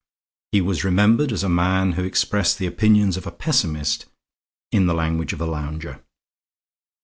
[0.51, 4.07] He was remembered as a man who expressed the opinions of a pessimist
[4.71, 6.01] in the language of a lounger.